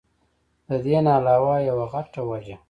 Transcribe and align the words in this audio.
د 0.67 0.69
دې 0.85 0.97
نه 1.05 1.11
علاوه 1.17 1.55
يوه 1.69 1.85
غټه 1.93 2.21
وجه 2.29 2.55